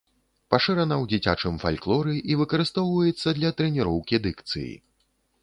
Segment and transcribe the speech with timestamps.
[0.51, 4.73] Пашырана ў дзіцячым фальклоры і выкарыстоўваецца для трэніроўкі дыкцыі.